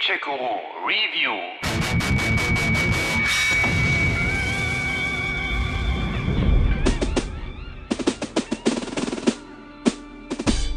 Gadget-Guru 0.00 0.60
Review. 0.86 1.36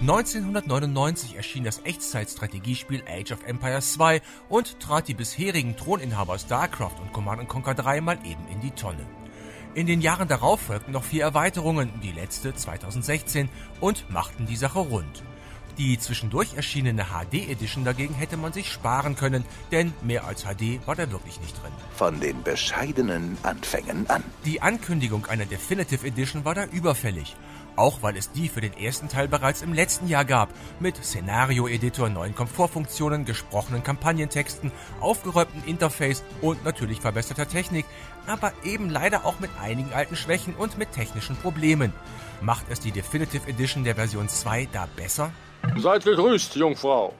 1999 0.01 1.35
erschien 1.37 1.63
das 1.63 1.79
Echtzeitstrategiespiel 1.85 3.03
Age 3.07 3.31
of 3.31 3.45
Empires 3.45 3.93
2 3.93 4.21
und 4.49 4.81
trat 4.81 5.07
die 5.07 5.13
bisherigen 5.13 5.77
Throninhaber 5.77 6.37
StarCraft 6.37 6.99
und 6.99 7.13
Command 7.13 7.47
Conquer 7.47 7.75
3 7.75 8.01
mal 8.01 8.19
eben 8.25 8.45
in 8.51 8.59
die 8.59 8.71
Tonne. 8.71 9.05
In 9.73 9.87
den 9.87 10.01
Jahren 10.01 10.27
darauf 10.27 10.59
folgten 10.59 10.91
noch 10.91 11.05
vier 11.05 11.23
Erweiterungen, 11.23 12.01
die 12.01 12.11
letzte 12.11 12.53
2016, 12.53 13.47
und 13.79 14.09
machten 14.09 14.47
die 14.47 14.57
Sache 14.57 14.79
rund. 14.79 15.23
Die 15.77 15.97
zwischendurch 15.97 16.55
erschienene 16.55 17.05
HD 17.05 17.49
Edition 17.49 17.83
dagegen 17.83 18.13
hätte 18.13 18.37
man 18.37 18.53
sich 18.53 18.71
sparen 18.71 19.15
können, 19.15 19.43
denn 19.71 19.91
mehr 20.03 20.25
als 20.25 20.43
HD 20.43 20.85
war 20.85 20.95
da 20.95 21.11
wirklich 21.11 21.41
nicht 21.41 21.61
drin. 21.61 21.71
Von 21.95 22.19
den 22.19 22.43
bescheidenen 22.43 23.37
Anfängen 23.41 24.07
an. 24.09 24.23
Die 24.45 24.61
Ankündigung 24.61 25.25
einer 25.25 25.45
Definitive 25.45 26.05
Edition 26.05 26.45
war 26.45 26.53
da 26.53 26.65
überfällig. 26.65 27.35
Auch 27.75 28.03
weil 28.03 28.17
es 28.17 28.31
die 28.31 28.49
für 28.49 28.61
den 28.61 28.77
ersten 28.77 29.09
Teil 29.09 29.27
bereits 29.27 29.63
im 29.63 29.73
letzten 29.73 30.07
Jahr 30.07 30.25
gab, 30.25 30.49
mit 30.79 31.03
Szenario-Editor, 31.03 32.07
neuen 32.09 32.35
Komfortfunktionen, 32.35 33.25
gesprochenen 33.25 33.81
Kampagnentexten, 33.81 34.71
aufgeräumtem 34.99 35.63
Interface 35.65 36.23
und 36.41 36.63
natürlich 36.63 37.01
verbesserter 37.01 37.47
Technik, 37.47 37.85
aber 38.27 38.53
eben 38.63 38.91
leider 38.91 39.25
auch 39.25 39.39
mit 39.39 39.49
einigen 39.59 39.91
alten 39.91 40.15
Schwächen 40.15 40.53
und 40.53 40.77
mit 40.77 40.91
technischen 40.91 41.35
Problemen. 41.35 41.93
Macht 42.41 42.65
es 42.69 42.79
die 42.79 42.91
Definitive 42.91 43.49
Edition 43.49 43.83
der 43.83 43.95
Version 43.95 44.29
2 44.29 44.67
da 44.71 44.87
besser? 44.95 45.31
Seid 45.77 46.05
gegrüßt, 46.05 46.55
Jungfrau. 46.55 47.13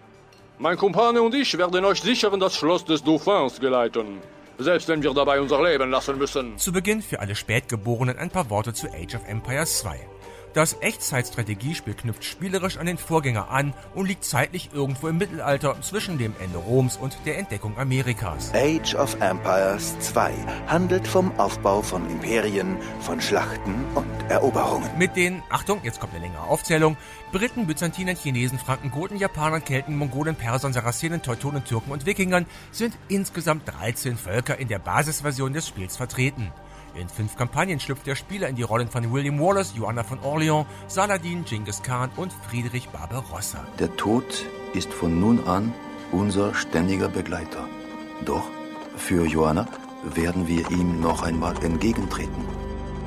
Mein 0.60 0.78
Kumpane 0.78 1.22
und 1.22 1.34
ich 1.34 1.58
werden 1.58 1.84
euch 1.86 2.02
sicher 2.02 2.32
in 2.34 2.40
das 2.40 2.56
Schloss 2.56 2.86
des 2.86 3.04
Dauphins 3.04 3.60
geleiten. 3.60 4.22
Selbst 4.60 4.88
wenn 4.88 5.02
wir 5.02 5.14
dabei 5.14 5.42
unser 5.42 5.62
Leben 5.64 5.90
lassen 5.90 6.18
müssen. 6.18 6.58
Zu 6.58 6.72
Beginn 6.72 7.02
für 7.02 7.20
alle 7.20 7.36
Spätgeborenen 7.36 8.18
ein 8.18 8.30
paar 8.30 8.50
Worte 8.50 8.74
zu 8.74 8.88
Age 8.88 9.16
of 9.16 9.28
Empires 9.28 9.80
2. 9.80 10.00
Das 10.54 10.78
Echtzeitstrategiespiel 10.82 11.96
knüpft 11.96 12.24
spielerisch 12.24 12.78
an 12.78 12.86
den 12.86 13.00
Vorgänger 13.00 13.50
an 13.50 13.74
und 13.96 14.08
liegt 14.08 14.24
zeitlich 14.24 14.70
irgendwo 14.72 15.08
im 15.08 15.18
Mittelalter 15.18 15.82
zwischen 15.82 16.20
dem 16.20 16.36
Ende 16.40 16.60
Roms 16.60 16.96
und 16.96 17.18
der 17.26 17.40
Entdeckung 17.40 17.76
Amerikas. 17.80 18.52
Age 18.54 18.94
of 18.94 19.20
Empires 19.20 19.98
2 20.00 20.32
handelt 20.68 21.08
vom 21.08 21.32
Aufbau 21.40 21.82
von 21.82 22.08
Imperien, 22.08 22.78
von 23.00 23.20
Schlachten 23.20 23.74
und 23.96 24.06
Eroberungen. 24.30 24.88
Mit 24.96 25.16
den, 25.16 25.42
Achtung, 25.50 25.82
jetzt 25.84 26.00
kommt 26.00 26.14
eine 26.14 26.24
längere 26.24 26.44
Aufzählung, 26.44 26.98
Briten, 27.32 27.66
Byzantinern, 27.66 28.16
Chinesen, 28.16 28.60
Franken, 28.60 28.92
Goten, 28.92 29.18
Japanern, 29.18 29.66
Kelten, 29.66 29.98
Mongolen, 29.98 30.36
Persern, 30.36 30.72
Sarazenen, 30.72 31.24
Teutonen, 31.24 31.66
Türken 31.66 31.92
und 31.92 32.06
Wikingern 32.06 32.46
sind 32.72 32.96
insgesamt 33.08 33.64
13 33.66 34.18
Völker 34.18 34.60
in 34.60 34.68
der 34.68 34.78
Basisversion 34.78 35.54
des 35.54 35.68
Spiels 35.68 35.98
vertreten. 35.98 36.52
In 36.96 37.10
fünf 37.10 37.36
Kampagnen 37.36 37.80
schlüpft 37.80 38.06
der 38.06 38.16
Spieler 38.16 38.48
in 38.48 38.56
die 38.56 38.62
Rollen 38.62 38.88
von 38.88 39.12
William 39.12 39.40
Wallace, 39.40 39.74
Joanna 39.76 40.04
von 40.04 40.20
Orleans, 40.20 40.68
Saladin, 40.88 41.44
Genghis 41.44 41.82
Khan 41.82 42.12
und 42.18 42.32
Friedrich 42.32 42.90
Barbarossa. 42.90 43.66
Der 43.80 43.96
Tod 43.96 44.46
ist 44.74 44.94
von 44.94 45.20
nun 45.20 45.48
an 45.48 45.74
unser 46.12 46.54
ständiger 46.54 47.10
Begleiter. 47.10 47.68
Doch 48.26 48.48
für 48.96 49.26
Joanna 49.26 49.68
werden 50.04 50.48
wir 50.48 50.70
ihm 50.70 51.02
noch 51.02 51.24
einmal 51.24 51.56
entgegentreten. 51.64 52.46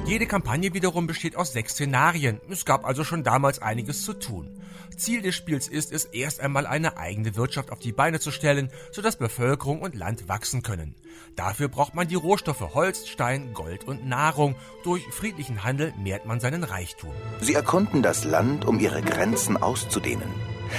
Jede 0.06 0.26
Kampagne 0.26 0.72
wiederum 0.72 1.08
besteht 1.08 1.34
aus 1.34 1.52
sechs 1.52 1.72
Szenarien. 1.72 2.40
Es 2.48 2.64
gab 2.64 2.84
also 2.84 3.02
schon 3.02 3.24
damals 3.24 3.60
einiges 3.60 4.04
zu 4.04 4.12
tun. 4.12 4.48
Ziel 4.96 5.20
des 5.20 5.34
Spiels 5.34 5.66
ist 5.66 5.92
es, 5.92 6.04
erst 6.04 6.40
einmal 6.40 6.64
eine 6.64 6.96
eigene 6.96 7.34
Wirtschaft 7.34 7.72
auf 7.72 7.80
die 7.80 7.90
Beine 7.90 8.20
zu 8.20 8.30
stellen, 8.30 8.70
sodass 8.92 9.16
Bevölkerung 9.16 9.82
und 9.82 9.96
Land 9.96 10.28
wachsen 10.28 10.62
können. 10.62 10.94
Dafür 11.34 11.66
braucht 11.66 11.96
man 11.96 12.06
die 12.06 12.14
Rohstoffe 12.14 12.72
Holz, 12.72 13.08
Stein, 13.08 13.52
Gold 13.52 13.82
und 13.82 14.06
Nahrung. 14.06 14.54
Durch 14.84 15.02
friedlichen 15.10 15.64
Handel 15.64 15.92
mehrt 15.98 16.24
man 16.24 16.38
seinen 16.38 16.62
Reichtum. 16.62 17.10
Sie 17.40 17.54
erkunden 17.54 18.02
das 18.02 18.24
Land, 18.24 18.64
um 18.64 18.78
ihre 18.78 19.02
Grenzen 19.02 19.56
auszudehnen. 19.56 20.28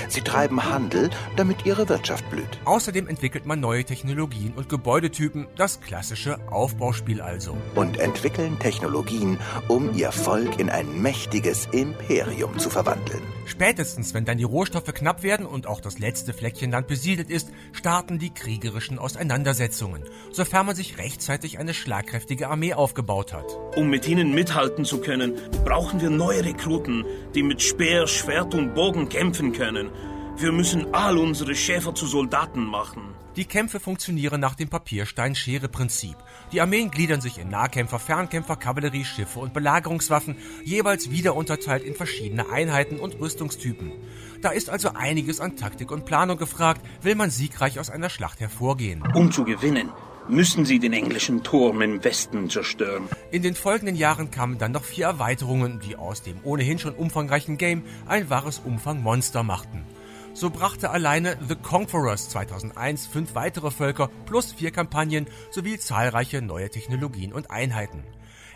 Sie 0.09 0.21
treiben 0.21 0.63
Handel, 0.63 1.09
damit 1.35 1.65
ihre 1.65 1.89
Wirtschaft 1.89 2.29
blüht. 2.29 2.59
Außerdem 2.65 3.07
entwickelt 3.07 3.45
man 3.45 3.59
neue 3.59 3.83
Technologien 3.83 4.53
und 4.55 4.69
Gebäudetypen, 4.69 5.47
das 5.55 5.81
klassische 5.81 6.39
Aufbauspiel 6.49 7.21
also. 7.21 7.55
Und 7.75 7.99
entwickeln 7.99 8.59
Technologien, 8.59 9.39
um 9.67 9.93
ihr 9.93 10.11
Volk 10.11 10.59
in 10.59 10.69
ein 10.69 11.01
mächtiges 11.01 11.67
Imperium 11.71 12.57
zu 12.57 12.69
verwandeln. 12.69 13.23
Spätestens, 13.47 14.13
wenn 14.13 14.25
dann 14.25 14.37
die 14.37 14.43
Rohstoffe 14.43 14.93
knapp 14.93 15.23
werden 15.23 15.45
und 15.45 15.67
auch 15.67 15.79
das 15.79 15.99
letzte 15.99 16.33
Fleckchen 16.33 16.69
Land 16.69 16.87
besiedelt 16.87 17.29
ist, 17.29 17.49
starten 17.71 18.19
die 18.19 18.33
kriegerischen 18.33 18.99
Auseinandersetzungen, 18.99 20.03
sofern 20.33 20.65
man 20.65 20.75
sich 20.75 20.97
rechtzeitig 20.97 21.57
eine 21.57 21.73
schlagkräftige 21.73 22.49
Armee 22.49 22.73
aufgebaut 22.73 23.31
hat. 23.31 23.45
Um 23.77 23.89
mit 23.89 24.05
ihnen 24.05 24.35
mithalten 24.35 24.83
zu 24.83 24.99
können, 24.99 25.35
brauchen 25.63 26.01
wir 26.01 26.09
neue 26.09 26.43
Rekruten, 26.43 27.05
die 27.35 27.41
mit 27.41 27.61
Speer, 27.61 28.05
Schwert 28.07 28.53
und 28.53 28.75
Bogen 28.75 29.07
kämpfen 29.07 29.53
können. 29.53 29.91
Wir 30.39 30.51
müssen 30.51 30.93
all 30.93 31.17
unsere 31.17 31.55
Schäfer 31.55 31.95
zu 31.95 32.05
Soldaten 32.05 32.63
machen. 32.63 33.15
Die 33.35 33.45
Kämpfe 33.45 33.79
funktionieren 33.79 34.39
nach 34.39 34.53
dem 34.53 34.69
Papierstein-Schere-Prinzip. 34.69 36.15
Die 36.51 36.61
Armeen 36.61 36.91
gliedern 36.91 37.21
sich 37.21 37.39
in 37.39 37.49
Nahkämpfer, 37.49 37.97
Fernkämpfer, 37.97 38.55
Kavallerie, 38.55 39.03
Schiffe 39.03 39.39
und 39.39 39.55
Belagerungswaffen, 39.55 40.37
jeweils 40.63 41.09
wieder 41.09 41.35
unterteilt 41.35 41.81
in 41.81 41.95
verschiedene 41.95 42.51
Einheiten 42.51 42.99
und 42.99 43.19
Rüstungstypen. 43.19 43.91
Da 44.43 44.51
ist 44.51 44.69
also 44.69 44.91
einiges 44.93 45.39
an 45.39 45.55
Taktik 45.55 45.89
und 45.89 46.05
Planung 46.05 46.37
gefragt, 46.37 46.81
will 47.01 47.15
man 47.15 47.31
siegreich 47.31 47.79
aus 47.79 47.89
einer 47.89 48.11
Schlacht 48.11 48.39
hervorgehen. 48.39 49.01
Um 49.15 49.31
zu 49.31 49.43
gewinnen, 49.43 49.89
müssen 50.29 50.65
sie 50.65 50.77
den 50.77 50.93
englischen 50.93 51.41
Turm 51.41 51.81
im 51.81 52.03
Westen 52.03 52.47
zerstören. 52.51 53.09
In 53.31 53.41
den 53.41 53.55
folgenden 53.55 53.95
Jahren 53.95 54.29
kamen 54.29 54.59
dann 54.59 54.71
noch 54.71 54.83
vier 54.83 55.05
Erweiterungen, 55.05 55.79
die 55.79 55.95
aus 55.95 56.21
dem 56.21 56.37
ohnehin 56.43 56.77
schon 56.77 56.93
umfangreichen 56.93 57.57
Game 57.57 57.85
ein 58.05 58.29
wahres 58.29 58.59
Umfangmonster 58.59 59.41
machten. 59.41 59.83
So 60.37 60.51
brachte 60.51 60.91
alleine 60.91 61.35
The 61.49 61.55
Conquerors 61.55 62.29
2001 62.29 63.07
fünf 63.07 63.33
weitere 63.33 63.71
Völker 63.71 64.07
plus 64.27 64.53
vier 64.53 64.69
Kampagnen 64.69 65.25
sowie 65.49 65.79
zahlreiche 65.79 66.43
neue 66.43 66.69
Technologien 66.69 67.33
und 67.33 67.49
Einheiten. 67.49 68.03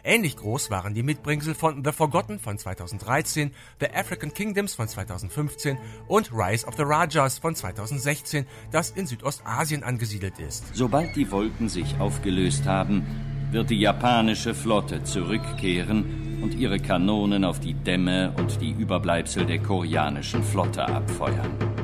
Ähnlich 0.03 0.37
groß 0.37 0.69
waren 0.69 0.93
die 0.93 1.01
Mitbringsel 1.01 1.55
von 1.55 1.83
The 1.83 1.91
Forgotten 1.91 2.37
von 2.37 2.59
2013, 2.59 3.49
The 3.79 3.87
African 3.95 4.31
Kingdoms 4.31 4.75
von 4.75 4.87
2015 4.87 5.79
und 6.07 6.31
Rise 6.31 6.67
of 6.67 6.75
the 6.75 6.83
Rajas 6.85 7.39
von 7.39 7.55
2016, 7.55 8.45
das 8.71 8.91
in 8.91 9.07
Südostasien 9.07 9.83
angesiedelt 9.83 10.37
ist. 10.37 10.75
Sobald 10.75 11.15
die 11.15 11.31
Wolken 11.31 11.67
sich 11.67 11.99
aufgelöst 11.99 12.67
haben, 12.67 13.07
wird 13.49 13.71
die 13.71 13.79
japanische 13.79 14.53
Flotte 14.53 15.03
zurückkehren 15.03 16.20
und 16.41 16.55
ihre 16.55 16.79
Kanonen 16.79 17.45
auf 17.45 17.59
die 17.59 17.73
Dämme 17.73 18.31
und 18.37 18.61
die 18.61 18.71
Überbleibsel 18.71 19.45
der 19.45 19.59
koreanischen 19.59 20.43
Flotte 20.43 20.85
abfeuern. 20.87 21.80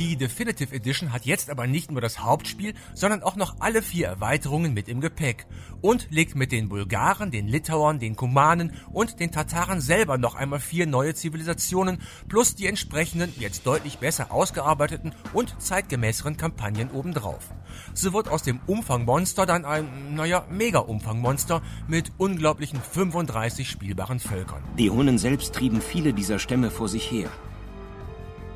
Die 0.00 0.16
Definitive 0.16 0.74
Edition 0.74 1.12
hat 1.12 1.26
jetzt 1.26 1.50
aber 1.50 1.66
nicht 1.66 1.90
nur 1.90 2.00
das 2.00 2.20
Hauptspiel, 2.20 2.72
sondern 2.94 3.22
auch 3.22 3.36
noch 3.36 3.56
alle 3.60 3.82
vier 3.82 4.06
Erweiterungen 4.06 4.72
mit 4.72 4.88
im 4.88 5.02
Gepäck 5.02 5.44
und 5.82 6.06
legt 6.10 6.34
mit 6.34 6.52
den 6.52 6.70
Bulgaren, 6.70 7.30
den 7.30 7.46
Litauern, 7.46 7.98
den 7.98 8.16
Kumanen 8.16 8.72
und 8.94 9.20
den 9.20 9.30
Tataren 9.30 9.82
selber 9.82 10.16
noch 10.16 10.36
einmal 10.36 10.58
vier 10.58 10.86
neue 10.86 11.12
Zivilisationen 11.12 12.00
plus 12.28 12.54
die 12.54 12.66
entsprechenden, 12.66 13.30
jetzt 13.38 13.66
deutlich 13.66 13.98
besser 13.98 14.32
ausgearbeiteten 14.32 15.12
und 15.34 15.60
zeitgemäßeren 15.60 16.38
Kampagnen 16.38 16.90
obendrauf. 16.92 17.50
So 17.92 18.14
wird 18.14 18.28
aus 18.28 18.42
dem 18.42 18.58
Umfangmonster 18.66 19.44
dann 19.44 19.66
ein, 19.66 20.14
naja, 20.14 20.46
Mega-Umfangmonster 20.48 21.60
mit 21.88 22.10
unglaublichen 22.16 22.80
35 22.80 23.68
spielbaren 23.68 24.18
Völkern. 24.18 24.62
Die 24.78 24.88
Hunnen 24.88 25.18
selbst 25.18 25.54
trieben 25.54 25.82
viele 25.82 26.14
dieser 26.14 26.38
Stämme 26.38 26.70
vor 26.70 26.88
sich 26.88 27.10
her. 27.10 27.28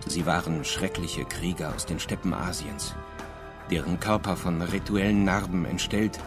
Sie 0.06 0.26
waren 0.26 0.64
schreckliche 0.64 1.24
Krieger 1.24 1.74
aus 1.74 1.86
den 1.86 1.98
Steppen 1.98 2.34
Asiens, 2.34 2.94
deren 3.70 4.00
Körper 4.00 4.36
von 4.36 4.60
rituellen 4.60 5.24
Narben 5.24 5.64
entstellt 5.64 6.18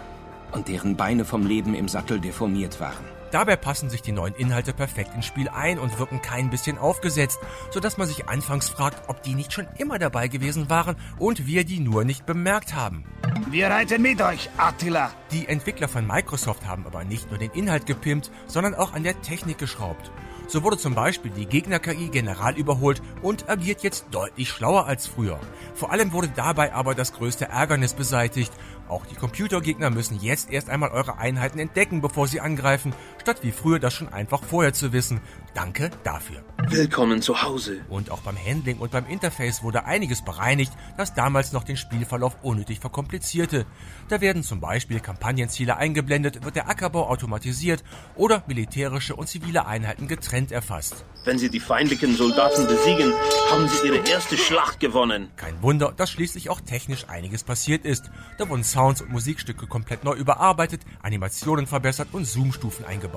und 0.51 0.67
deren 0.67 0.95
Beine 0.95 1.25
vom 1.25 1.45
Leben 1.45 1.75
im 1.75 1.87
Sattel 1.87 2.19
deformiert 2.19 2.79
waren. 2.79 3.05
Dabei 3.31 3.57
passen 3.57 3.89
sich 3.89 4.01
die 4.01 4.13
neuen 4.13 4.33
Inhalte 4.35 4.73
perfekt 4.73 5.13
ins 5.13 5.25
Spiel 5.25 5.49
ein 5.49 5.79
und 5.79 5.99
wirken 5.99 6.21
kein 6.21 6.49
bisschen 6.49 6.77
aufgesetzt, 6.77 7.39
sodass 7.71 7.97
man 7.97 8.07
sich 8.07 8.29
anfangs 8.29 8.69
fragt, 8.69 9.09
ob 9.09 9.21
die 9.21 9.35
nicht 9.35 9.51
schon 9.51 9.67
immer 9.77 9.99
dabei 9.99 10.29
gewesen 10.29 10.69
waren 10.69 10.95
und 11.19 11.45
wir 11.45 11.65
die 11.65 11.81
nur 11.81 12.05
nicht 12.05 12.25
bemerkt 12.25 12.73
haben. 12.73 13.03
Wir 13.49 13.67
reiten 13.67 14.01
mit 14.01 14.21
euch, 14.21 14.49
Attila. 14.57 15.11
Die 15.31 15.47
Entwickler 15.47 15.89
von 15.89 16.07
Microsoft 16.07 16.65
haben 16.65 16.85
aber 16.85 17.03
nicht 17.03 17.29
nur 17.29 17.37
den 17.37 17.51
Inhalt 17.51 17.85
gepimpt, 17.85 18.31
sondern 18.45 18.75
auch 18.75 18.93
an 18.93 19.03
der 19.03 19.21
Technik 19.21 19.57
geschraubt. 19.57 20.09
So 20.49 20.63
wurde 20.63 20.77
zum 20.77 20.95
Beispiel 20.95 21.29
die 21.29 21.45
Gegner-KI 21.45 22.07
general 22.07 22.55
überholt 22.55 23.01
und 23.21 23.49
agiert 23.49 23.83
jetzt 23.83 24.05
deutlich 24.11 24.49
schlauer 24.49 24.85
als 24.85 25.05
früher. 25.05 25.41
Vor 25.75 25.91
allem 25.91 26.13
wurde 26.13 26.29
dabei 26.33 26.73
aber 26.73 26.95
das 26.95 27.11
größte 27.11 27.49
Ärgernis 27.49 27.93
beseitigt. 27.93 28.53
Auch 28.87 29.05
die 29.05 29.15
Computergegner 29.15 29.89
müssen 29.89 30.21
jetzt 30.21 30.49
erst 30.49 30.69
einmal 30.69 30.91
eure 30.91 31.17
Einheiten 31.17 31.59
entdecken, 31.59 31.99
bevor 31.99 32.29
sie 32.29 32.39
angreifen, 32.39 32.93
statt 33.27 33.43
wie 33.43 33.51
früher 33.51 33.77
das 33.77 33.93
schon 33.93 34.07
einfach 34.07 34.41
vorher 34.41 34.71
zu 34.71 34.93
wissen. 34.93 35.19
Danke 35.53 35.91
dafür. 36.05 36.45
Willkommen 36.69 37.21
zu 37.21 37.41
Hause. 37.41 37.81
Und 37.89 38.09
auch 38.09 38.21
beim 38.21 38.37
Handling 38.37 38.77
und 38.77 38.91
beim 38.91 39.05
Interface 39.05 39.63
wurde 39.63 39.83
einiges 39.83 40.23
bereinigt, 40.23 40.71
das 40.97 41.13
damals 41.13 41.51
noch 41.51 41.65
den 41.65 41.75
Spielverlauf 41.75 42.37
unnötig 42.41 42.79
verkomplizierte. 42.79 43.65
Da 44.07 44.21
werden 44.21 44.43
zum 44.43 44.61
Beispiel 44.61 45.01
Kampagnenziele 45.01 45.75
eingeblendet, 45.75 46.45
wird 46.45 46.55
der 46.55 46.69
Ackerbau 46.69 47.09
automatisiert 47.09 47.83
oder 48.15 48.43
militärische 48.47 49.15
und 49.15 49.27
zivile 49.27 49.65
Einheiten 49.65 50.07
getrennt 50.07 50.53
erfasst. 50.53 51.03
Wenn 51.25 51.37
Sie 51.37 51.49
die 51.49 51.59
feindlichen 51.59 52.15
Soldaten 52.15 52.65
besiegen, 52.67 53.11
haben 53.51 53.67
Sie 53.67 53.87
Ihre 53.87 54.09
erste 54.09 54.37
Schlacht 54.37 54.79
gewonnen. 54.79 55.29
Kein 55.35 55.61
Wunder, 55.61 55.91
dass 55.91 56.11
schließlich 56.11 56.49
auch 56.49 56.61
technisch 56.61 57.09
einiges 57.09 57.43
passiert 57.43 57.83
ist. 57.83 58.09
Da 58.37 58.47
wurden 58.47 58.63
Sounds 58.63 59.01
und 59.01 59.11
Musikstücke 59.11 59.67
komplett 59.67 60.05
neu 60.05 60.13
überarbeitet, 60.13 60.83
Animationen 61.01 61.67
verbessert 61.67 62.09
und 62.13 62.25
Zoomstufen 62.25 62.85
eingebaut. 62.85 63.16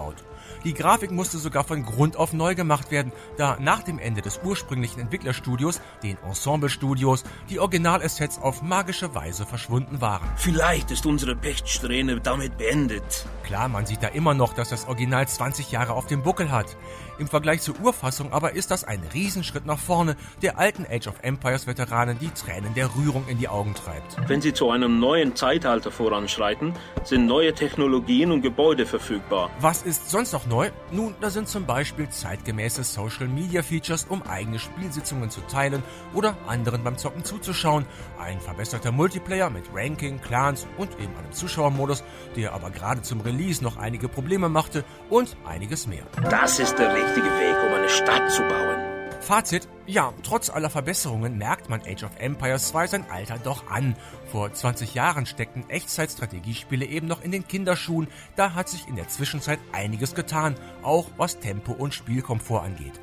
Die 0.65 0.75
Grafik 0.75 1.11
musste 1.11 1.39
sogar 1.39 1.65
von 1.65 1.85
Grund 1.85 2.17
auf 2.17 2.35
neu 2.35 2.55
gemacht 2.55 2.91
werden, 2.91 3.13
da 3.39 3.57
nach 3.59 3.83
dem 3.83 3.99
Ende 3.99 4.21
des 4.21 4.41
ursprünglichen 4.45 5.01
Entwicklerstudios, 5.01 5.81
den 6.03 6.19
Ensemble-Studios, 6.27 7.25
die 7.49 7.59
Originalassets 7.59 8.39
auf 8.39 8.61
magische 8.61 9.15
Weise 9.15 9.47
verschwunden 9.47 10.03
waren. 10.03 10.29
Vielleicht 10.37 10.91
ist 10.91 11.07
unsere 11.07 11.35
Pechsträhne 11.35 12.21
damit 12.21 12.59
beendet. 12.59 13.25
Klar, 13.43 13.69
man 13.69 13.87
sieht 13.87 14.03
da 14.03 14.09
immer 14.09 14.35
noch, 14.35 14.53
dass 14.53 14.69
das 14.69 14.87
Original 14.87 15.27
20 15.27 15.73
Jahre 15.73 15.95
auf 15.95 16.07
dem 16.07 16.23
Buckel 16.23 16.51
hat. 16.51 16.77
Im 17.19 17.27
Vergleich 17.27 17.61
zur 17.61 17.79
Urfassung 17.81 18.33
aber 18.33 18.53
ist 18.55 18.71
das 18.71 18.85
ein 18.85 19.03
Riesenschritt 19.13 19.67
nach 19.67 19.79
vorne, 19.79 20.17
der 20.41 20.59
alten 20.59 20.87
Age 20.91 21.09
of 21.09 21.17
Empires 21.23 21.67
Veteranen 21.67 22.19
die 22.19 22.31
Tränen 22.31 22.75
der 22.75 22.95
Rührung 22.95 23.27
in 23.29 23.39
die 23.39 23.49
Augen 23.49 23.75
treibt. 23.75 24.17
Wenn 24.27 24.41
Sie 24.41 24.55
zu 24.55 24.71
einem 24.71 25.01
neuen 25.01 25.37
Zeitalter 25.37 25.91
voranschreiten, 25.91 26.73
sind 27.05 27.27
neue 27.27 27.53
Technologien 27.53 28.31
und 28.31 28.43
Gebäude 28.43 28.87
verfügbar. 28.87 29.51
Was 29.61 29.83
ist 29.83 29.90
sonst 29.93 30.33
noch 30.33 30.47
neu? 30.47 30.71
Nun, 30.93 31.15
da 31.21 31.31
sind 31.31 31.49
zum 31.49 31.67
Beispiel 31.67 32.09
zeitgemäße 32.09 32.85
Social 32.85 33.29
Media 33.29 33.63
Features, 33.63 34.07
um 34.09 34.23
eigene 34.23 34.59
Spielsitzungen 34.59 35.31
zu 35.31 35.41
teilen 35.43 35.83
oder 36.15 36.37
anderen 36.47 36.85
beim 36.85 36.99
Zocken 36.99 37.25
zuzuschauen, 37.25 37.87
ein 38.19 38.41
verbesserter 38.41 38.93
Multiplayer 38.93 39.51
mit 39.51 39.65
Ranking, 39.75 40.21
Clans 40.21 40.67
und 40.77 40.93
eben 41.01 41.17
einem 41.17 41.33
Zuschauermodus, 41.33 42.05
der 42.37 42.53
aber 42.53 42.71
gerade 42.71 43.03
zum 43.03 43.21
Release 43.21 43.63
noch 43.63 43.77
einige 43.77 44.09
Probleme 44.09 44.49
machte 44.49 44.85
und 45.09 45.37
einiges 45.47 45.87
mehr. 45.87 46.05
Das 46.31 46.59
ist 46.59 46.79
der 46.79 46.95
richtige 46.95 47.27
Weg, 47.27 47.57
um 47.67 47.75
eine 47.75 47.89
Stadt 47.89 48.31
zu 48.31 48.43
bauen. 48.43 49.00
Fazit, 49.21 49.69
ja, 49.87 50.15
trotz 50.23 50.49
aller 50.49 50.71
Verbesserungen 50.71 51.37
merkt 51.37 51.69
man 51.69 51.83
Age 51.83 52.05
of 52.05 52.11
Empires 52.19 52.69
2 52.69 52.87
sein 52.87 53.11
Alter 53.11 53.39
doch 53.39 53.71
an. 53.71 53.95
Vor 54.33 54.53
20 54.53 54.95
Jahren 54.95 55.27
steckten 55.27 55.69
Echtzeitstrategiespiele 55.69 56.87
eben 56.87 57.07
noch 57.07 57.23
in 57.23 57.31
den 57.31 57.47
Kinderschuhen, 57.47 58.09
da 58.37 58.55
hat 58.55 58.69
sich 58.69 58.89
in 58.89 58.97
der 58.97 59.09
Zwischenzeit 59.09 59.59
einiges 59.73 60.15
getan, 60.15 60.55
auch 60.83 61.07
was 61.19 61.39
Tempo 61.39 61.73
und 61.73 61.93
Spielkomfort 61.93 62.63
angeht. 62.63 62.99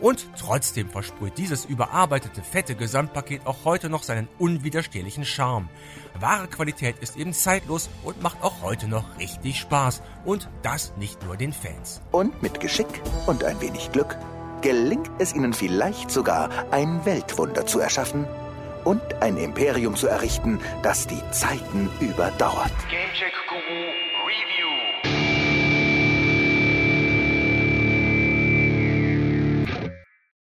Und 0.00 0.28
trotzdem 0.38 0.90
versprüht 0.90 1.38
dieses 1.38 1.64
überarbeitete 1.64 2.42
fette 2.42 2.74
Gesamtpaket 2.74 3.46
auch 3.46 3.64
heute 3.64 3.88
noch 3.88 4.02
seinen 4.02 4.28
unwiderstehlichen 4.38 5.24
Charme. 5.24 5.68
Wahre 6.20 6.48
Qualität 6.48 6.98
ist 6.98 7.16
eben 7.16 7.32
zeitlos 7.32 7.88
und 8.04 8.22
macht 8.22 8.42
auch 8.42 8.62
heute 8.62 8.88
noch 8.88 9.18
richtig 9.18 9.58
Spaß. 9.58 10.02
Und 10.24 10.48
das 10.62 10.92
nicht 10.98 11.24
nur 11.24 11.36
den 11.36 11.52
Fans. 11.52 12.02
Und 12.12 12.42
mit 12.42 12.60
Geschick 12.60 13.00
und 13.26 13.42
ein 13.42 13.60
wenig 13.60 13.90
Glück 13.90 14.16
gelingt 14.62 15.10
es 15.18 15.34
ihnen 15.34 15.52
vielleicht 15.52 16.10
sogar, 16.10 16.48
ein 16.70 17.04
Weltwunder 17.04 17.66
zu 17.66 17.80
erschaffen 17.80 18.26
und 18.84 19.02
ein 19.20 19.36
Imperium 19.36 19.96
zu 19.96 20.06
errichten, 20.06 20.60
das 20.82 21.06
die 21.06 21.22
Zeiten 21.30 21.90
überdauert. 22.00 22.72
Gamecheck 22.88 23.32